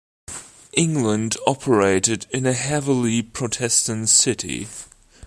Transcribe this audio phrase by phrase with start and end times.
[0.73, 4.67] England operated in a heavily Protestant city.